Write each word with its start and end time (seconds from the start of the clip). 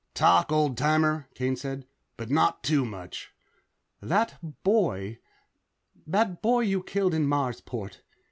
"Talk, 0.15 0.51
old 0.51 0.79
timer," 0.79 1.27
Kane 1.35 1.55
said. 1.55 1.85
"But 2.17 2.31
not 2.31 2.63
too 2.63 2.85
much." 2.85 3.29
"That 4.01 4.39
boy 4.63 5.19
that 6.07 6.41
boy 6.41 6.61
you 6.61 6.81
killed 6.81 7.13
in 7.13 7.27
Marsport. 7.27 8.01